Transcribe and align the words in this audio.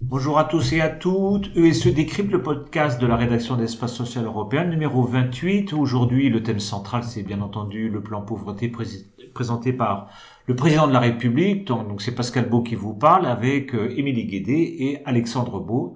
Bonjour 0.00 0.38
à 0.38 0.44
tous 0.44 0.72
et 0.72 0.80
à 0.80 0.88
toutes. 0.88 1.56
ESE 1.56 1.86
décrypte 1.94 2.32
le 2.32 2.42
podcast 2.42 3.00
de 3.00 3.06
la 3.06 3.16
rédaction 3.16 3.56
d'Espace 3.56 3.94
Social 3.94 4.24
Européen, 4.24 4.64
numéro 4.64 5.04
28. 5.04 5.72
Aujourd'hui, 5.72 6.30
le 6.30 6.42
thème 6.42 6.58
central, 6.58 7.04
c'est 7.04 7.22
bien 7.22 7.40
entendu 7.40 7.88
le 7.88 8.02
plan 8.02 8.22
pauvreté 8.22 8.72
présenté 9.34 9.72
par 9.72 10.08
le 10.46 10.56
président 10.56 10.88
de 10.88 10.92
la 10.92 11.00
République. 11.00 11.66
Donc, 11.66 12.02
c'est 12.02 12.14
Pascal 12.14 12.48
Beau 12.48 12.62
qui 12.62 12.74
vous 12.74 12.94
parle 12.94 13.26
avec 13.26 13.74
euh, 13.74 13.94
Émilie 13.96 14.26
Guédé 14.26 14.76
et 14.80 15.02
Alexandre 15.04 15.60
Beau, 15.60 15.94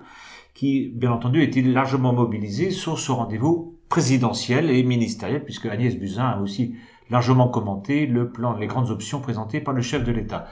qui, 0.54 0.93
bien 0.95 1.11
entendu, 1.11 1.43
étaient 1.43 1.62
largement 1.62 2.12
mobilisés 2.12 2.70
sur 2.70 2.98
ce 2.98 3.11
rendez-vous 3.11 3.70
présidentiel 3.91 4.70
et 4.70 4.82
ministériel, 4.82 5.45
puisque 5.45 5.66
Agnès 5.66 5.95
Buzyn 5.96 6.25
a 6.25 6.41
aussi 6.41 6.77
largement 7.11 7.48
commenté 7.48 8.06
le 8.06 8.30
plan, 8.30 8.56
les 8.56 8.68
grandes 8.68 8.91
options 8.91 9.20
présentées 9.20 9.60
par 9.60 9.74
le 9.74 9.83
chef 9.83 10.05
de 10.05 10.12
l'État. 10.12 10.47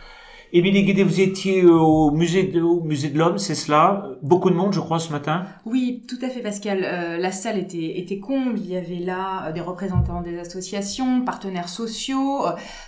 Émilie 0.51 0.83
Guédé, 0.83 1.05
vous 1.05 1.21
étiez 1.21 1.63
euh, 1.63 1.73
au 1.73 2.11
musée 2.11 2.45
de, 2.45 2.63
au 2.63 2.83
musée 2.83 3.11
de 3.11 3.19
l'Homme, 3.19 3.37
c'est 3.37 3.55
cela? 3.55 4.09
Beaucoup 4.23 4.49
de 4.49 4.55
monde, 4.55 4.73
je 4.73 4.81
crois, 4.81 4.99
ce 4.99 5.13
matin? 5.13 5.45
Oui, 5.67 6.03
tout 6.09 6.17
à 6.23 6.31
fait, 6.31 6.41
Pascal. 6.41 6.85
Euh, 6.85 7.19
la 7.19 7.33
salle 7.33 7.59
était, 7.59 7.99
était 7.99 8.19
comble. 8.19 8.59
Il 8.59 8.67
y 8.67 8.77
avait 8.77 8.97
là 8.97 9.49
euh, 9.49 9.53
des 9.53 9.61
représentants 9.61 10.23
des 10.23 10.39
associations, 10.39 11.23
partenaires 11.23 11.69
sociaux, 11.69 12.47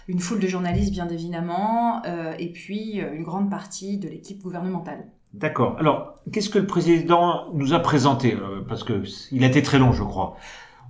une 0.08 0.20
foule 0.20 0.40
de 0.40 0.48
journalistes, 0.48 0.90
bien 0.90 1.08
évidemment, 1.08 2.02
et 2.38 2.50
puis 2.50 2.94
une 2.98 3.22
grande 3.22 3.50
partie 3.50 3.98
de 3.98 4.08
l'équipe 4.08 4.42
gouvernementale. 4.42 5.06
D'accord. 5.34 5.76
Alors, 5.78 6.20
qu'est-ce 6.32 6.50
que 6.50 6.58
le 6.58 6.66
président 6.66 7.52
nous 7.54 7.72
a 7.72 7.78
présenté 7.78 8.36
Parce 8.68 8.84
que 8.84 9.02
il 9.30 9.44
a 9.44 9.46
été 9.46 9.62
très 9.62 9.78
long, 9.78 9.92
je 9.92 10.02
crois. 10.02 10.36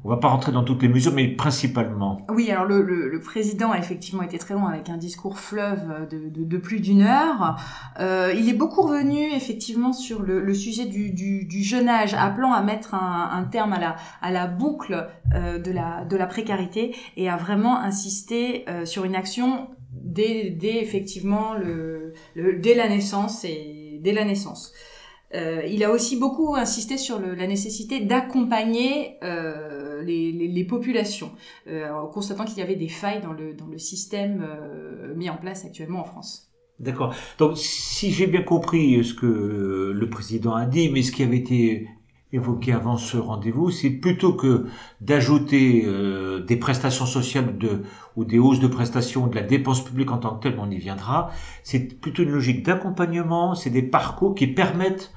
On 0.02 0.08
va 0.08 0.16
pas 0.16 0.28
rentrer 0.28 0.50
dans 0.50 0.64
toutes 0.64 0.80
les 0.80 0.88
mesures, 0.88 1.12
mais 1.12 1.28
principalement. 1.28 2.22
Oui, 2.30 2.50
alors 2.50 2.64
le, 2.64 2.80
le, 2.80 3.10
le, 3.10 3.20
président 3.20 3.70
a 3.70 3.78
effectivement 3.78 4.22
été 4.22 4.38
très 4.38 4.54
long 4.54 4.66
avec 4.66 4.88
un 4.88 4.96
discours 4.96 5.38
fleuve 5.38 6.08
de, 6.10 6.30
de, 6.30 6.44
de 6.44 6.56
plus 6.56 6.80
d'une 6.80 7.02
heure. 7.02 7.56
Euh, 7.98 8.32
il 8.34 8.48
est 8.48 8.54
beaucoup 8.54 8.80
revenu 8.80 9.30
effectivement 9.34 9.92
sur 9.92 10.22
le, 10.22 10.40
le 10.40 10.54
sujet 10.54 10.86
du, 10.86 11.10
du, 11.10 11.44
du, 11.44 11.62
jeune 11.62 11.86
âge, 11.90 12.14
appelant 12.14 12.54
à 12.54 12.62
mettre 12.62 12.94
un, 12.94 13.28
un 13.30 13.44
terme 13.44 13.74
à 13.74 13.78
la, 13.78 13.96
à 14.22 14.30
la 14.30 14.46
boucle 14.46 15.06
euh, 15.34 15.58
de, 15.58 15.70
la, 15.70 16.06
de 16.06 16.16
la 16.16 16.26
précarité 16.26 16.96
et 17.18 17.28
à 17.28 17.36
vraiment 17.36 17.78
insister 17.78 18.64
euh, 18.70 18.86
sur 18.86 19.04
une 19.04 19.14
action 19.14 19.68
dès, 19.92 20.48
dès 20.48 20.80
effectivement 20.80 21.52
le, 21.54 22.14
dès 22.36 22.74
la 22.74 22.88
naissance 22.88 23.44
et 23.44 23.79
dès 24.00 24.12
la 24.12 24.24
naissance. 24.24 24.72
Euh, 25.34 25.62
il 25.70 25.84
a 25.84 25.90
aussi 25.90 26.16
beaucoup 26.16 26.56
insisté 26.56 26.98
sur 26.98 27.20
la 27.20 27.46
nécessité 27.46 28.00
d'accompagner 28.00 29.16
euh, 29.22 30.02
les, 30.02 30.64
populations, 30.64 31.30
euh, 31.68 31.88
en 31.90 32.06
constatant 32.06 32.44
qu'il 32.44 32.58
y 32.58 32.62
avait 32.62 32.76
des 32.76 32.88
failles 32.88 33.20
dans 33.22 33.32
le, 33.32 33.78
système 33.78 34.46
mis 35.16 35.30
en 35.30 35.36
place 35.36 35.64
actuellement 35.64 36.00
en 36.00 36.04
France. 36.04 36.50
D'accord. 36.80 37.14
Donc, 37.38 37.58
si 37.58 38.10
j'ai 38.10 38.26
bien 38.26 38.42
compris 38.42 39.04
ce 39.04 39.14
que 39.14 39.92
le 39.94 40.10
président 40.10 40.54
a 40.54 40.66
dit, 40.66 40.88
mais 40.88 41.02
ce 41.02 41.12
qui 41.12 41.22
avait 41.22 41.38
été 41.38 41.88
évoqué 42.32 42.72
avant 42.72 42.96
ce 42.96 43.16
rendez-vous, 43.16 43.70
c'est 43.70 43.90
plutôt 43.90 44.34
que 44.34 44.66
d'ajouter 45.00 45.84
euh, 45.86 46.40
des 46.44 46.56
prestations 46.56 47.06
sociales 47.06 47.58
de, 47.58 47.82
ou 48.16 48.24
des 48.24 48.38
hausses 48.38 48.60
de 48.60 48.68
prestations 48.68 49.26
de 49.26 49.34
la 49.34 49.42
dépense 49.42 49.84
publique 49.84 50.10
en 50.10 50.18
tant 50.18 50.36
que 50.36 50.42
telle, 50.42 50.58
on 50.58 50.70
y 50.70 50.78
viendra, 50.78 51.30
c'est 51.64 52.00
plutôt 52.00 52.22
une 52.22 52.30
logique 52.30 52.64
d'accompagnement, 52.64 53.54
c'est 53.54 53.70
des 53.70 53.82
parcours 53.82 54.34
qui 54.34 54.46
permettent 54.46 55.12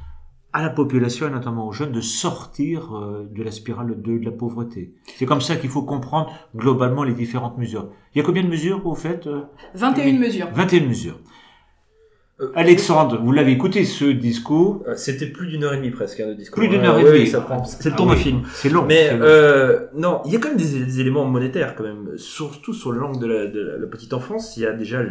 à 0.54 0.62
la 0.62 0.70
population 0.70 1.28
et 1.28 1.32
notamment 1.32 1.68
aux 1.68 1.72
jeunes 1.72 1.92
de 1.92 2.02
sortir 2.02 2.96
euh, 2.96 3.28
de 3.32 3.42
la 3.44 3.52
spirale 3.52 4.02
de, 4.02 4.20
la 4.24 4.32
pauvreté. 4.32 4.94
C'est 5.16 5.26
comme 5.26 5.42
ça 5.42 5.56
qu'il 5.56 5.70
faut 5.70 5.82
comprendre 5.82 6.32
globalement 6.56 7.04
les 7.04 7.14
différentes 7.14 7.58
mesures. 7.58 7.90
Il 8.14 8.20
y 8.20 8.22
a 8.22 8.24
combien 8.24 8.44
de 8.44 8.50
mesures 8.50 8.86
au 8.86 8.94
fait 8.94 9.28
21 9.74 10.20
mesures. 10.20 10.48
21 10.54 10.86
mesures. 10.88 11.20
Euh, 12.44 12.52
Alexandre, 12.56 13.20
vous 13.22 13.32
l'avez 13.32 13.52
écouté 13.52 13.86
ce 13.86 14.06
discours 14.06 14.84
euh, 14.88 14.96
C'était 14.96 15.28
plus 15.28 15.48
d'une 15.48 15.64
heure 15.64 15.74
et 15.74 15.78
demie 15.78 15.92
presque 15.92 16.20
hein, 16.20 16.28
le 16.28 16.36
discours. 16.36 16.60
Plus 16.60 16.68
d'une 16.68 16.82
heure 16.82 17.00
et 17.00 17.04
demie. 17.04 17.28
C'est 17.28 17.90
le 17.90 17.96
temps 17.96 18.06
d'un 18.06 18.16
film. 18.16 18.42
C'est 18.54 18.70
long. 18.70 18.86
Mais 18.86 19.10
euh, 19.12 19.88
non, 19.96 20.22
il 20.26 20.34
y 20.34 20.36
a 20.36 20.40
quand 20.40 20.50
même 20.50 20.58
des, 20.58 20.86
des, 20.86 21.00
éléments 21.00 21.26
monétaires 21.26 21.76
quand 21.76 21.84
même. 21.84 22.18
Surtout 22.18 22.74
sur 22.74 22.92
l'angle 22.92 23.20
de 23.20 23.28
la, 23.28 23.48
de 23.48 23.78
la 23.80 23.88
petite 23.88 24.14
enfance, 24.14 24.58
il 24.58 24.64
y 24.64 24.66
a 24.66 24.74
déjà 24.74 25.02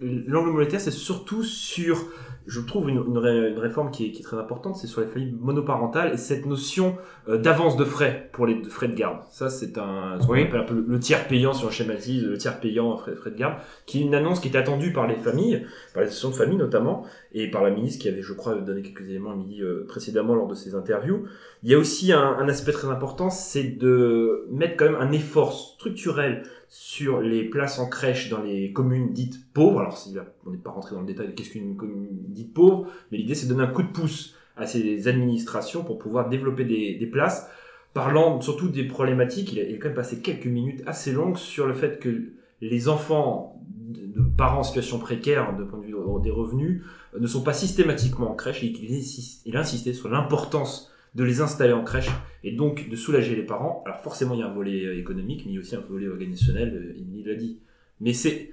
l'angle 0.00 0.50
monétaire, 0.50 0.80
c'est 0.80 0.90
surtout 0.90 1.42
sur 1.42 2.06
je 2.48 2.60
trouve 2.60 2.88
une, 2.88 2.96
une, 3.06 3.18
ré, 3.18 3.50
une 3.50 3.58
réforme 3.58 3.90
qui 3.90 4.06
est, 4.06 4.10
qui 4.10 4.22
est, 4.22 4.24
très 4.24 4.38
importante, 4.38 4.76
c'est 4.76 4.86
sur 4.86 5.02
les 5.02 5.06
familles 5.06 5.36
monoparentales 5.38 6.14
et 6.14 6.16
cette 6.16 6.46
notion 6.46 6.96
euh, 7.28 7.36
d'avance 7.36 7.76
de 7.76 7.84
frais 7.84 8.30
pour 8.32 8.46
les 8.46 8.62
frais 8.64 8.88
de 8.88 8.94
garde. 8.94 9.18
Ça, 9.30 9.50
c'est 9.50 9.76
un, 9.76 10.18
ce 10.18 10.26
qu'on 10.26 10.32
appelle 10.32 10.60
un 10.60 10.64
peu 10.64 10.84
le, 10.86 10.98
tiers 10.98 11.28
payant, 11.28 11.52
si 11.52 11.66
on 11.66 11.70
schématise, 11.70 12.24
le 12.24 12.38
tiers 12.38 12.58
payant 12.58 12.96
frais, 12.96 13.14
frais 13.14 13.30
de 13.30 13.36
garde, 13.36 13.56
qui 13.84 14.00
est 14.00 14.02
une 14.02 14.14
annonce 14.14 14.40
qui 14.40 14.48
est 14.48 14.56
attendue 14.56 14.92
par 14.94 15.06
les 15.06 15.16
familles, 15.16 15.66
par 15.92 16.02
les 16.02 16.08
associations 16.08 16.30
de 16.30 16.34
famille 16.34 16.56
notamment, 16.56 17.04
et 17.32 17.50
par 17.50 17.62
la 17.62 17.70
ministre 17.70 18.00
qui 18.00 18.08
avait, 18.08 18.22
je 18.22 18.32
crois, 18.32 18.54
donné 18.54 18.80
quelques 18.80 19.08
éléments 19.08 19.32
à 19.32 19.36
midi 19.36 19.60
euh, 19.60 19.84
précédemment 19.86 20.34
lors 20.34 20.48
de 20.48 20.54
ses 20.54 20.74
interviews. 20.74 21.26
Il 21.62 21.70
y 21.70 21.74
a 21.74 21.78
aussi 21.78 22.12
un, 22.12 22.36
un 22.38 22.48
aspect 22.48 22.72
très 22.72 22.88
important, 22.88 23.28
c'est 23.28 23.64
de 23.64 24.46
mettre 24.50 24.76
quand 24.76 24.86
même 24.86 25.00
un 25.00 25.12
effort 25.12 25.52
structurel 25.52 26.44
sur 26.68 27.20
les 27.20 27.44
places 27.44 27.78
en 27.78 27.88
crèche 27.88 28.28
dans 28.28 28.42
les 28.42 28.72
communes 28.72 29.12
dites 29.12 29.52
pauvres. 29.52 29.80
Alors, 29.80 29.96
si 29.96 30.14
on 30.46 30.50
n'est 30.50 30.58
pas 30.58 30.70
rentré 30.70 30.94
dans 30.94 31.00
le 31.00 31.06
détail 31.06 31.28
de 31.28 31.32
qu'est-ce 31.32 31.50
qu'une 31.50 31.76
commune 31.76 32.08
dite 32.10 32.52
pauvre, 32.52 32.86
mais 33.10 33.18
l'idée 33.18 33.34
c'est 33.34 33.46
de 33.46 33.54
donner 33.54 33.64
un 33.64 33.72
coup 33.72 33.82
de 33.82 33.88
pouce 33.88 34.34
à 34.56 34.66
ces 34.66 35.08
administrations 35.08 35.84
pour 35.84 35.98
pouvoir 35.98 36.28
développer 36.28 36.64
des, 36.64 37.06
places. 37.06 37.48
Parlant 37.94 38.40
surtout 38.40 38.68
des 38.68 38.84
problématiques, 38.84 39.52
il 39.52 39.60
a, 39.60 39.78
quand 39.78 39.88
même 39.88 39.94
passé 39.94 40.20
quelques 40.20 40.46
minutes 40.46 40.82
assez 40.86 41.12
longues 41.12 41.36
sur 41.36 41.66
le 41.66 41.72
fait 41.72 41.98
que 42.00 42.32
les 42.60 42.88
enfants 42.88 43.62
de, 43.68 44.22
parents 44.36 44.60
en 44.60 44.62
situation 44.64 44.98
précaire, 44.98 45.56
de 45.56 45.64
point 45.64 45.78
de 45.78 45.84
vue 45.86 45.94
des 46.22 46.30
revenus, 46.30 46.82
ne 47.18 47.26
sont 47.26 47.42
pas 47.42 47.54
systématiquement 47.54 48.32
en 48.32 48.34
crèche. 48.34 48.62
Il, 48.62 48.76
il, 48.76 49.04
il 49.46 49.56
a 49.56 49.60
insisté 49.60 49.94
sur 49.94 50.08
l'importance 50.08 50.92
de 51.14 51.24
les 51.24 51.40
installer 51.40 51.72
en 51.72 51.84
crèche 51.84 52.10
et 52.44 52.52
donc 52.52 52.88
de 52.88 52.96
soulager 52.96 53.34
les 53.34 53.42
parents. 53.42 53.82
Alors 53.86 54.00
forcément, 54.00 54.34
il 54.34 54.40
y 54.40 54.42
a 54.42 54.46
un 54.46 54.54
volet 54.54 54.84
euh, 54.84 54.98
économique, 54.98 55.42
mais 55.44 55.52
il 55.52 55.54
y 55.54 55.58
a 55.58 55.60
aussi 55.60 55.76
un 55.76 55.80
volet 55.80 56.08
organisationnel, 56.08 56.74
euh, 56.74 57.02
il 57.16 57.26
l'a 57.26 57.34
dit. 57.34 57.58
Mais 58.00 58.12
c'est 58.12 58.52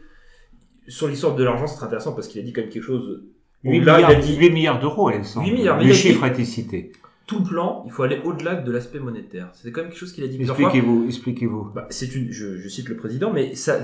sur 0.88 1.08
l'histoire 1.08 1.36
de 1.36 1.44
l'argent, 1.44 1.68
c'est 1.68 1.84
intéressant 1.84 2.14
parce 2.14 2.28
qu'il 2.28 2.42
a 2.42 2.44
dit 2.44 2.54
quand 2.54 2.62
même 2.62 2.70
quelque 2.70 2.84
chose. 2.84 3.24
8 3.64 3.80
là, 3.82 3.98
milliards, 3.98 4.12
il 4.12 4.16
a 4.16 4.20
dit 4.20 4.36
8 4.38 4.50
milliards 4.52 4.80
d'euros, 4.80 5.10
elle 5.10 5.24
8 5.24 5.52
milliards. 5.52 5.84
Le 5.84 5.94
chiffre 5.94 6.24
a 6.24 6.28
été 6.28 6.46
cité. 6.46 6.92
Tout 7.26 7.44
plan, 7.44 7.82
il 7.88 7.92
faut 7.92 8.04
aller 8.04 8.22
au-delà 8.24 8.54
de 8.56 8.72
l'aspect 8.72 9.00
monétaire. 9.00 9.50
C'est 9.54 9.72
quand 9.72 9.82
même 9.82 9.90
quelque 9.90 10.00
chose 10.00 10.14
qu'il 10.14 10.24
a 10.24 10.28
dit 10.28 10.38
plusieurs 10.38 10.60
expliquez-vous. 10.60 11.06
Expliquez-vous, 11.08 11.72
bah, 11.74 11.88
c'est 11.90 12.14
une, 12.16 12.32
je, 12.32 12.58
je, 12.58 12.70
cite 12.70 12.88
le 12.88 12.96
président, 12.96 13.34
mais 13.34 13.56
ça, 13.56 13.80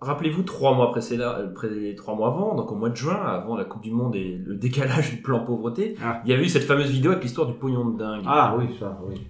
Rappelez-vous 0.00 0.42
trois 0.42 0.74
mois 0.74 0.90
précédents, 0.90 1.34
euh, 1.38 1.94
trois 1.96 2.14
mois 2.14 2.28
avant, 2.28 2.54
donc 2.54 2.70
au 2.70 2.74
mois 2.74 2.90
de 2.90 2.96
juin, 2.96 3.16
avant 3.16 3.56
la 3.56 3.64
Coupe 3.64 3.82
du 3.82 3.90
Monde 3.90 4.14
et 4.14 4.38
le 4.44 4.54
décalage 4.56 5.10
du 5.10 5.22
plan 5.22 5.40
pauvreté, 5.40 5.96
ah. 6.02 6.20
il 6.24 6.30
y 6.30 6.34
avait 6.34 6.44
eu 6.44 6.48
cette 6.48 6.64
fameuse 6.64 6.90
vidéo 6.90 7.12
avec 7.12 7.22
l'histoire 7.22 7.46
du 7.46 7.54
pognon 7.54 7.90
de 7.90 7.98
dingue. 7.98 8.22
Ah 8.26 8.56
oui, 8.58 8.76
ça, 8.78 8.98
oui. 9.08 9.26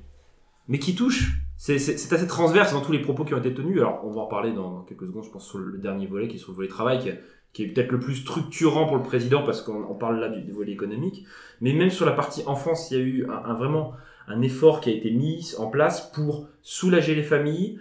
Mais 0.69 0.79
qui 0.79 0.95
touche. 0.95 1.41
C'est 1.57 1.77
assez 1.77 2.27
transverse 2.27 2.73
dans 2.73 2.83
tous 2.83 2.93
les 2.93 3.01
propos 3.01 3.25
qui 3.25 3.33
ont 3.33 3.39
été 3.39 3.55
tenus. 3.55 3.79
Alors, 3.79 4.03
on 4.05 4.11
va 4.11 4.21
en 4.21 4.27
parler 4.27 4.53
dans 4.53 4.83
quelques 4.83 5.07
secondes, 5.07 5.25
je 5.25 5.31
pense, 5.31 5.49
sur 5.49 5.59
le 5.59 5.79
dernier 5.79 6.07
volet, 6.07 6.29
qui 6.29 6.37
est 6.37 6.39
sur 6.39 6.51
le 6.51 6.57
volet 6.57 6.69
travail, 6.69 6.99
qui, 6.99 7.11
qui 7.55 7.63
est 7.63 7.69
peut-être 7.69 7.93
le 7.93 8.01
plus 8.01 8.17
structurant 8.17 8.87
pour 8.87 8.97
le 8.97 9.03
président, 9.03 9.43
parce 9.43 9.63
qu'on 9.63 9.95
parle 9.95 10.21
là 10.21 10.29
du, 10.29 10.43
du, 10.43 10.53
volet 10.53 10.73
économique. 10.73 11.25
Mais 11.63 11.73
même 11.73 11.89
sur 11.89 12.05
la 12.05 12.13
partie 12.13 12.43
enfance, 12.47 12.91
il 12.91 12.99
y 12.99 13.01
a 13.01 13.05
eu 13.05 13.27
un, 13.31 13.51
un, 13.51 13.55
vraiment 13.55 13.93
un 14.29 14.43
effort 14.43 14.81
qui 14.83 14.91
a 14.91 14.93
été 14.93 15.11
mis 15.13 15.55
en 15.57 15.69
place 15.69 16.13
pour 16.13 16.47
soulager 16.61 17.15
les 17.15 17.23
familles, 17.23 17.79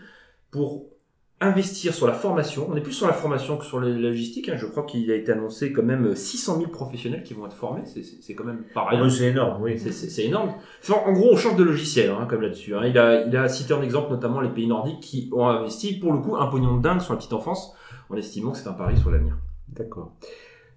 pour 0.51 0.85
investir 1.41 1.93
sur 1.93 2.07
la 2.07 2.13
formation. 2.13 2.67
On 2.69 2.75
est 2.75 2.81
plus 2.81 2.93
sur 2.93 3.07
la 3.07 3.13
formation 3.13 3.57
que 3.57 3.65
sur 3.65 3.79
la 3.79 3.89
logistique. 3.89 4.47
Hein. 4.49 4.55
Je 4.57 4.65
crois 4.65 4.83
qu'il 4.83 5.11
a 5.11 5.15
été 5.15 5.31
annoncé 5.31 5.73
quand 5.73 5.83
même 5.83 6.15
600 6.15 6.59
000 6.59 6.69
professionnels 6.69 7.23
qui 7.23 7.33
vont 7.33 7.45
être 7.45 7.55
formés. 7.55 7.83
C'est 7.85 8.35
quand 8.35 8.45
même 8.45 8.63
pareil. 8.73 8.99
Oh, 9.03 9.09
c'est 9.09 9.25
énorme, 9.25 9.61
oui. 9.61 9.77
C'est 9.77 10.23
énorme. 10.23 10.53
Enfin, 10.81 11.01
en 11.05 11.11
gros, 11.11 11.29
on 11.33 11.35
change 11.35 11.57
de 11.57 11.63
logiciel, 11.63 12.11
hein, 12.11 12.25
comme 12.29 12.41
là-dessus. 12.41 12.75
Hein. 12.75 12.85
Il, 12.85 12.97
a, 12.97 13.25
il 13.25 13.35
a 13.35 13.49
cité 13.49 13.73
en 13.73 13.81
exemple 13.81 14.11
notamment 14.11 14.39
les 14.39 14.49
pays 14.49 14.67
nordiques 14.67 15.01
qui 15.01 15.29
ont 15.33 15.47
investi, 15.47 15.99
pour 15.99 16.13
le 16.13 16.19
coup, 16.19 16.35
un 16.37 16.47
pognon 16.47 16.77
de 16.77 16.81
dingue 16.81 17.01
sur 17.01 17.13
la 17.13 17.17
petite 17.17 17.33
enfance, 17.33 17.73
en 18.09 18.15
estimant 18.15 18.51
que 18.51 18.57
c'est 18.57 18.69
un 18.69 18.73
pari 18.73 18.97
sur 18.97 19.11
l'avenir. 19.11 19.37
D'accord. 19.67 20.13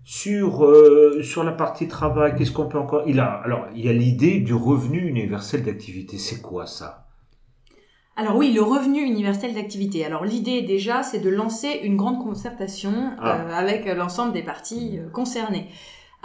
Sur 0.05 0.65
euh, 0.65 1.23
sur 1.23 1.45
la 1.45 1.53
partie 1.53 1.87
travail, 1.87 2.35
qu'est-ce 2.35 2.51
qu'on 2.51 2.67
peut 2.67 2.79
encore 2.79 3.03
Il 3.07 3.21
a 3.21 3.27
alors 3.27 3.67
il 3.75 3.85
y 3.85 3.91
a 3.91 3.93
l'idée 3.93 4.41
du 4.41 4.55
revenu 4.55 5.07
universel 5.07 5.63
d'activité. 5.63 6.17
C'est 6.17 6.41
quoi 6.41 6.65
ça? 6.65 7.08
Alors 8.19 8.37
oui, 8.37 8.53
le 8.53 8.63
revenu 8.63 9.01
universel 9.01 9.55
d'activité. 9.55 10.05
Alors 10.05 10.25
l'idée 10.25 10.63
déjà, 10.63 11.05
c'est 11.05 11.21
de 11.21 11.29
lancer 11.29 11.81
une 11.85 11.97
grande 11.97 12.19
concertation 12.19 13.13
ah. 13.21 13.43
euh, 13.43 13.55
avec 13.55 13.87
l'ensemble 13.87 14.33
des 14.33 14.43
parties 14.43 14.99
euh, 14.99 15.09
concernées. 15.09 15.69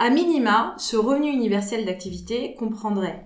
À 0.00 0.10
minima, 0.10 0.74
ce 0.76 0.96
revenu 0.96 1.30
universel 1.30 1.84
d'activité 1.84 2.56
comprendrait 2.56 3.24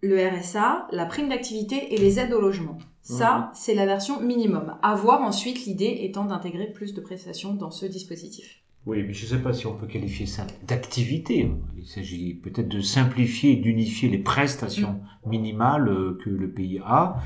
le 0.00 0.16
RSA, 0.16 0.88
la 0.92 1.04
prime 1.04 1.28
d'activité 1.28 1.94
et 1.94 1.98
les 1.98 2.18
aides 2.18 2.32
au 2.32 2.40
logement. 2.40 2.78
Ça, 3.02 3.36
mmh. 3.36 3.50
c'est 3.52 3.74
la 3.74 3.84
version 3.84 4.18
minimum. 4.18 4.76
À 4.82 4.94
voir 4.94 5.20
ensuite, 5.20 5.66
l'idée 5.66 5.98
étant 6.00 6.24
d'intégrer 6.24 6.72
plus 6.72 6.94
de 6.94 7.02
prestations 7.02 7.52
dans 7.52 7.70
ce 7.70 7.84
dispositif. 7.84 8.62
Oui, 8.86 9.02
mais 9.02 9.12
je 9.12 9.26
ne 9.26 9.30
sais 9.30 9.42
pas 9.42 9.52
si 9.52 9.66
on 9.66 9.74
peut 9.74 9.86
qualifier 9.86 10.24
ça 10.24 10.46
d'activité. 10.66 11.50
Il 11.76 11.86
s'agit 11.86 12.32
peut-être 12.32 12.68
de 12.68 12.80
simplifier 12.80 13.52
et 13.52 13.56
d'unifier 13.56 14.08
les 14.08 14.18
prestations 14.18 15.02
mmh. 15.26 15.28
minimales 15.28 16.16
que 16.24 16.30
le 16.30 16.50
pays 16.50 16.80
a. 16.82 17.18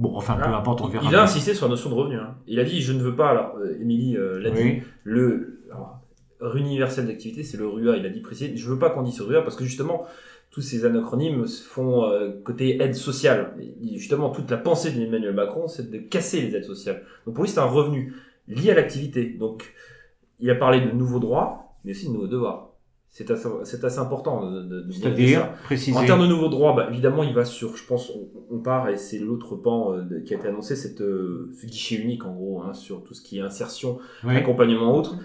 Bon, 0.00 0.16
enfin, 0.16 0.34
peu 0.36 0.42
Ah, 0.46 0.56
importe, 0.56 0.80
on 0.80 0.86
verra. 0.88 1.04
Il 1.08 1.14
a 1.14 1.22
insisté 1.22 1.52
sur 1.54 1.66
la 1.66 1.70
notion 1.72 1.90
de 1.90 1.94
revenu. 1.94 2.16
hein. 2.16 2.34
Il 2.46 2.58
a 2.58 2.64
dit 2.64 2.80
je 2.80 2.92
ne 2.94 3.00
veux 3.02 3.14
pas, 3.14 3.28
alors 3.30 3.56
euh, 3.58 3.76
Émilie 3.80 4.16
euh, 4.16 4.40
l'a 4.40 4.50
dit, 4.50 4.62
Oui. 4.62 4.82
le 5.04 5.60
alors, 5.70 6.56
universel 6.56 7.06
d'activité, 7.06 7.42
c'est 7.44 7.58
le 7.58 7.68
RUA, 7.68 7.98
il 7.98 8.06
a 8.06 8.08
dit 8.08 8.20
précis. 8.20 8.56
Je 8.56 8.68
veux 8.70 8.78
pas 8.78 8.88
qu'on 8.90 9.02
dise 9.02 9.20
RUA 9.20 9.42
parce 9.42 9.56
que 9.56 9.64
justement, 9.64 10.06
tous 10.50 10.62
ces 10.62 10.86
anacronymes 10.86 11.46
se 11.46 11.62
font 11.62 12.04
euh, 12.06 12.30
côté 12.42 12.82
aide 12.82 12.94
sociale. 12.94 13.54
Et 13.60 13.98
justement, 13.98 14.30
toute 14.30 14.50
la 14.50 14.56
pensée 14.56 14.90
d'Emmanuel 14.90 15.34
Macron, 15.34 15.68
c'est 15.68 15.90
de 15.90 15.98
casser 15.98 16.40
les 16.40 16.56
aides 16.56 16.64
sociales. 16.64 17.02
Donc 17.26 17.34
pour 17.34 17.44
lui, 17.44 17.50
c'est 17.50 17.60
un 17.60 17.64
revenu 17.66 18.14
lié 18.48 18.70
à 18.70 18.74
l'activité. 18.74 19.26
Donc 19.38 19.74
il 20.40 20.48
a 20.50 20.54
parlé 20.54 20.80
de 20.80 20.90
nouveaux 20.92 21.20
droits, 21.20 21.74
mais 21.84 21.90
aussi 21.92 22.08
de 22.08 22.14
nouveaux 22.14 22.26
devoirs. 22.26 22.69
C'est 23.12 23.28
assez, 23.32 23.48
c'est 23.64 23.82
assez 23.82 23.98
important 23.98 24.48
de, 24.48 24.62
de, 24.62 24.80
de 24.82 24.92
C'est-à-dire, 24.92 25.52
préciser. 25.64 25.98
En 25.98 26.04
termes 26.06 26.22
de 26.22 26.28
nouveaux 26.28 26.48
droits, 26.48 26.74
bah, 26.76 26.86
évidemment, 26.90 27.24
il 27.24 27.34
va 27.34 27.44
sur, 27.44 27.76
je 27.76 27.84
pense, 27.84 28.10
on, 28.10 28.28
on 28.54 28.58
part, 28.60 28.88
et 28.88 28.96
c'est 28.96 29.18
l'autre 29.18 29.56
pan 29.56 29.94
euh, 29.94 30.20
qui 30.24 30.32
a 30.32 30.36
été 30.36 30.46
annoncé, 30.46 30.76
cette, 30.76 31.00
euh, 31.00 31.50
ce 31.60 31.66
guichet 31.66 31.96
unique, 31.96 32.24
en 32.24 32.32
gros, 32.32 32.62
hein, 32.62 32.72
sur 32.72 33.02
tout 33.02 33.12
ce 33.12 33.20
qui 33.20 33.38
est 33.38 33.42
insertion, 33.42 33.98
Oui. 34.24 34.36
accompagnement 34.36 34.96
autre. 34.96 35.16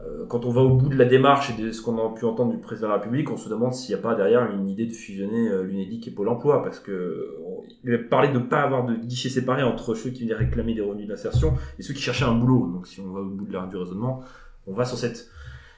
Euh, 0.00 0.26
quand 0.28 0.44
on 0.44 0.50
va 0.50 0.60
au 0.60 0.74
bout 0.76 0.90
de 0.90 0.96
la 0.96 1.06
démarche 1.06 1.50
et 1.50 1.62
de 1.62 1.72
ce 1.72 1.80
qu'on 1.80 1.96
a 1.98 2.14
pu 2.14 2.26
entendre 2.26 2.52
du 2.52 2.58
président 2.58 2.88
de 2.88 2.92
la 2.92 2.98
République, 2.98 3.30
on 3.30 3.38
se 3.38 3.48
demande 3.48 3.72
s'il 3.72 3.94
n'y 3.94 3.98
a 4.00 4.02
pas 4.02 4.14
derrière 4.14 4.42
une 4.52 4.68
idée 4.68 4.84
de 4.86 4.92
fusionner 4.92 5.48
euh, 5.48 5.62
l'UNEDIC 5.62 6.08
et 6.08 6.10
Pôle 6.10 6.28
emploi, 6.28 6.62
parce 6.62 6.78
que 6.78 7.36
on- 7.46 7.62
il 7.84 7.94
a 7.94 7.98
parlé 7.98 8.28
de 8.28 8.34
ne 8.34 8.38
pas 8.44 8.60
avoir 8.60 8.84
de 8.84 8.94
guichet 8.96 9.30
séparé 9.30 9.62
entre 9.62 9.94
ceux 9.94 10.10
qui 10.10 10.24
venaient 10.24 10.34
réclamer 10.34 10.74
des 10.74 10.82
revenus 10.82 11.08
d'insertion 11.08 11.54
et 11.78 11.82
ceux 11.82 11.94
qui 11.94 12.02
cherchaient 12.02 12.24
un 12.26 12.34
boulot. 12.34 12.70
Donc 12.72 12.86
si 12.86 13.00
on 13.00 13.10
va 13.12 13.20
au 13.20 13.24
bout 13.30 13.46
de 13.46 13.52
la, 13.54 13.66
du 13.66 13.76
raisonnement, 13.78 14.20
on 14.66 14.74
va 14.74 14.84
sur 14.84 14.98
cette... 14.98 15.28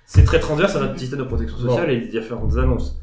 C'est 0.06 0.25
très 0.25 0.40
transverse 0.40 0.76
à 0.76 0.81
notre 0.81 0.99
système 0.99 1.20
de 1.20 1.25
protection 1.25 1.58
sociale 1.58 1.90
et 1.90 2.00
les 2.00 2.06
différentes 2.08 2.56
annonces. 2.58 2.99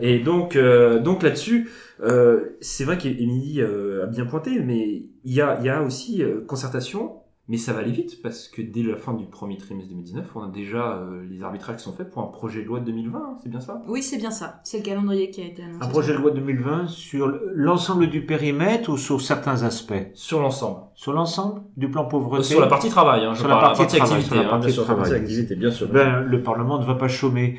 Et 0.00 0.18
donc, 0.18 0.56
euh, 0.56 1.00
donc 1.00 1.22
là-dessus, 1.22 1.68
euh, 2.02 2.56
c'est 2.60 2.84
vrai 2.84 2.96
qu'Émilie 2.96 3.60
euh, 3.60 4.04
a 4.04 4.06
bien 4.06 4.24
pointé, 4.24 4.60
mais 4.60 5.02
il 5.24 5.32
y 5.32 5.40
a, 5.40 5.58
il 5.60 5.66
y 5.66 5.68
a 5.68 5.82
aussi 5.82 6.22
euh, 6.22 6.40
concertation, 6.46 7.16
mais 7.46 7.58
ça 7.58 7.74
va 7.74 7.80
aller 7.80 7.92
vite 7.92 8.22
parce 8.22 8.48
que 8.48 8.62
dès 8.62 8.82
la 8.82 8.96
fin 8.96 9.12
du 9.12 9.26
premier 9.26 9.58
trimestre 9.58 9.90
2019, 9.90 10.26
on 10.34 10.44
a 10.44 10.48
déjà 10.48 10.96
euh, 10.96 11.22
les 11.28 11.42
arbitrages 11.42 11.76
qui 11.76 11.82
sont 11.82 11.92
faits 11.92 12.10
pour 12.10 12.22
un 12.22 12.28
projet 12.28 12.62
de 12.62 12.66
loi 12.66 12.80
de 12.80 12.86
2020, 12.86 13.18
hein, 13.18 13.36
c'est 13.42 13.50
bien 13.50 13.60
ça? 13.60 13.82
Oui, 13.86 14.02
c'est 14.02 14.16
bien 14.16 14.30
ça. 14.30 14.60
C'est 14.64 14.78
le 14.78 14.82
calendrier 14.82 15.30
qui 15.30 15.42
a 15.42 15.44
été 15.44 15.62
annoncé. 15.62 15.84
Un 15.84 15.88
projet 15.88 16.12
de 16.14 16.18
loi 16.18 16.30
2020 16.30 16.86
sur 16.88 17.30
l'ensemble 17.54 18.08
du 18.08 18.24
périmètre 18.24 18.88
ou 18.88 18.96
sur 18.96 19.20
certains 19.20 19.62
aspects? 19.62 19.92
Sur 20.14 20.40
l'ensemble. 20.40 20.80
Sur 20.94 21.12
l'ensemble? 21.12 21.60
Du 21.76 21.90
plan 21.90 22.06
pauvreté? 22.06 22.44
Sur 22.44 22.60
la 22.60 22.66
partie 22.66 22.88
travail, 22.88 23.24
hein, 23.24 23.34
je 23.34 23.40
Sur 23.40 23.48
la 23.48 23.56
partie 23.58 23.86
travail, 23.86 24.00
activité, 24.00 24.26
sur 24.26 24.36
la 24.36 24.40
hein, 24.40 24.48
partie 24.48 24.66
bien 24.66 24.74
sûr, 24.74 24.84
travail. 24.84 25.02
partie 25.02 25.22
activité, 25.22 25.56
bien 25.56 25.70
sûr. 25.70 25.88
Ben, 25.88 26.20
le 26.20 26.42
Parlement 26.42 26.78
ne 26.78 26.84
va 26.86 26.94
pas 26.94 27.08
chômer. 27.08 27.58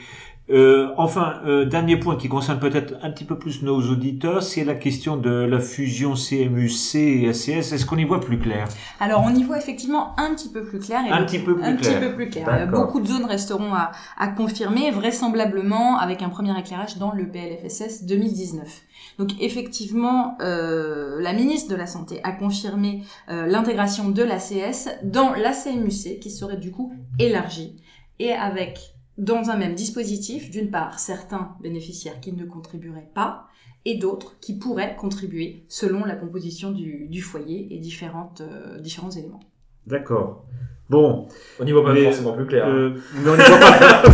Euh, 0.52 0.90
enfin, 0.98 1.42
euh, 1.46 1.66
dernier 1.66 1.98
point 1.98 2.18
qui 2.18 2.30
concerne 2.30 2.60
peut-être 2.60 2.94
un 3.02 3.10
petit 3.10 3.24
peu 3.24 3.40
plus 3.40 3.64
nos 3.64 3.82
auditeurs, 3.82 4.44
c'est 4.44 4.64
la 4.64 4.76
question 4.76 5.18
de 5.18 5.32
la 5.32 5.60
fusion 5.60 6.14
CMUC 6.14 6.96
et 6.96 7.30
ACS. 7.30 7.72
Est-ce 7.74 7.86
qu'on 7.86 7.98
y 7.98 8.04
voit 8.04 8.20
plus 8.22 8.38
clair? 8.38 8.68
Alors, 9.00 9.24
on 9.26 9.34
y 9.34 9.44
voit 9.44 9.58
effectivement 9.58 10.14
un 10.20 10.36
petit 10.36 10.50
peu 10.50 10.64
plus 10.64 10.80
clair. 10.80 11.02
et 11.08 11.10
Un 11.10 11.24
petit 11.24 11.40
peu 11.40 11.56
plus 11.56 11.64
un 11.64 11.76
clair. 11.76 12.00
petit 12.00 12.08
peu 12.08 12.16
plus 12.16 12.30
clair. 12.30 12.68
Beaucoup 12.72 13.00
de 13.00 13.08
zones 13.08 13.26
resteront 13.26 13.74
à, 13.74 13.92
à 14.20 14.28
confirmer, 14.28 14.92
vraisemblablement 14.92 15.98
avec 15.98 16.22
un 16.22 16.30
premier 16.30 16.58
éclairage 16.60 16.98
dans 16.98 17.12
le 17.12 17.28
PLFSS 17.28 18.04
2019. 18.06 18.82
Donc 19.18 19.32
effectivement, 19.40 20.38
euh, 20.42 21.22
la 21.22 21.34
ministre 21.34 21.72
de 21.72 21.76
la 21.76 21.88
Santé 21.88 22.20
a 22.24 22.32
confirmé 22.32 23.04
euh, 23.30 23.48
l'intégration 23.48 24.10
de 24.10 24.22
l'ACS 24.22 24.90
dans 25.04 25.34
la 25.34 25.54
CMUC, 25.54 26.20
qui 26.20 26.30
serait 26.30 26.58
du 26.58 26.72
coup 26.72 26.94
élargie, 27.18 27.82
et 28.20 28.32
avec 28.32 28.95
dans 29.18 29.50
un 29.50 29.58
même 29.58 29.76
dispositif, 29.76 30.52
d'une 30.52 30.70
part, 30.72 31.00
certains 31.00 31.56
bénéficiaires 31.62 32.20
qui 32.20 32.34
ne 32.34 32.46
contribueraient 32.46 33.10
pas, 33.14 33.48
et 33.86 33.98
d'autres 33.98 34.38
qui 34.40 34.58
pourraient 34.58 34.96
contribuer 35.00 35.64
selon 35.70 36.06
la 36.06 36.16
composition 36.16 36.72
du, 36.72 37.08
du 37.10 37.22
foyer 37.22 37.68
et 37.72 37.78
différentes, 37.78 38.42
euh, 38.42 38.80
différents 38.80 39.12
éléments. 39.12 39.40
D'accord. 39.86 40.44
Bon, 40.90 41.28
On 41.60 41.64
n'y 41.64 41.72
voit 41.72 41.84
pas 41.84 41.94
Mais, 41.94 42.04
forcément 42.04 42.34
plus 42.34 42.46
clair. 42.46 42.66
hein. 42.68 42.70
euh, 42.70 42.96
mais 43.16 43.30
on 43.30 43.36
n'y 43.36 43.44
voit 43.44 43.60
pas. 43.60 44.04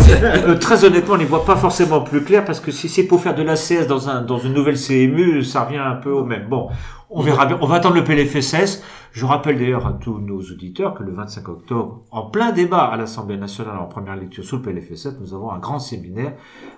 Euh, 0.47 0.55
très 0.57 0.85
honnêtement, 0.85 1.15
on 1.15 1.17
n'y 1.17 1.25
voit 1.25 1.45
pas 1.45 1.55
forcément 1.55 2.01
plus 2.01 2.23
clair 2.23 2.45
parce 2.45 2.59
que 2.59 2.71
si 2.71 2.87
c'est 2.89 3.03
pour 3.03 3.21
faire 3.21 3.35
de 3.35 3.43
l'ACS 3.43 3.87
dans 3.87 4.07
un 4.09 4.21
dans 4.21 4.37
une 4.37 4.53
nouvelle 4.53 4.77
CMU, 4.77 5.43
ça 5.43 5.63
revient 5.65 5.77
un 5.79 5.95
peu 5.95 6.11
au 6.11 6.23
même. 6.23 6.47
Bon, 6.47 6.69
on 7.09 7.21
verra 7.21 7.45
bien. 7.45 7.57
On 7.61 7.65
va 7.67 7.75
attendre 7.75 7.95
le 7.95 8.03
PLFSS. 8.03 8.83
Je 9.11 9.25
rappelle 9.25 9.59
d'ailleurs 9.59 9.85
à 9.87 9.93
tous 9.93 10.19
nos 10.19 10.39
auditeurs 10.39 10.93
que 10.93 11.03
le 11.03 11.11
25 11.11 11.49
octobre, 11.49 12.03
en 12.11 12.23
plein 12.29 12.51
débat 12.51 12.83
à 12.85 12.95
l'Assemblée 12.95 13.35
nationale 13.37 13.77
en 13.77 13.85
première 13.85 14.15
lecture 14.15 14.43
sur 14.43 14.57
le 14.57 14.63
PLFSS, 14.63 15.17
nous 15.19 15.33
avons 15.33 15.51
un 15.51 15.59
grand 15.59 15.79
séminaire 15.79 16.33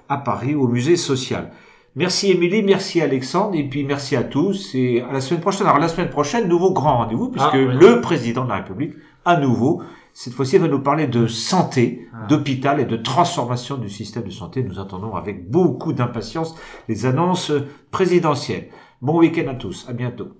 à 0.09 0.17
Paris 0.17 0.55
au 0.55 0.67
musée 0.67 0.95
social. 0.95 1.51
Merci 1.95 2.31
Émilie, 2.31 2.63
merci 2.63 3.01
Alexandre, 3.01 3.55
et 3.55 3.69
puis 3.69 3.83
merci 3.83 4.15
à 4.15 4.23
tous, 4.23 4.73
et 4.73 5.01
à 5.01 5.11
la 5.13 5.21
semaine 5.21 5.41
prochaine. 5.41 5.67
Alors 5.67 5.77
la 5.77 5.87
semaine 5.87 6.09
prochaine, 6.09 6.47
nouveau 6.47 6.71
grand 6.73 6.97
rendez-vous, 6.97 7.29
puisque 7.29 7.49
Ah, 7.53 7.57
oui. 7.57 7.67
le 7.79 8.01
président 8.01 8.45
de 8.45 8.49
la 8.49 8.55
République, 8.55 8.93
à 9.25 9.37
nouveau, 9.37 9.83
cette 10.11 10.33
fois-ci, 10.33 10.57
va 10.57 10.67
nous 10.67 10.79
parler 10.81 11.05
de 11.05 11.27
santé, 11.27 12.07
Ah. 12.13 12.25
d'hôpital 12.27 12.79
et 12.79 12.85
de 12.85 12.97
transformation 12.97 13.77
du 13.77 13.89
système 13.89 14.23
de 14.23 14.31
santé. 14.31 14.63
Nous 14.63 14.79
attendons 14.79 15.13
avec 15.13 15.51
beaucoup 15.51 15.93
d'impatience 15.93 16.55
les 16.89 17.05
annonces 17.05 17.51
présidentielles. 17.91 18.69
Bon 19.03 19.19
week-end 19.19 19.47
à 19.51 19.53
tous, 19.55 19.85
à 19.87 19.93
bientôt. 19.93 20.29